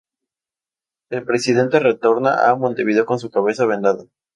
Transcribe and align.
El 1.11 1.25
Presidente 1.25 1.79
retorna 1.79 2.49
a 2.49 2.55
Montevideo 2.55 3.05
con 3.05 3.19
su 3.19 3.29
cabeza 3.29 3.67
vendada. 3.67 4.05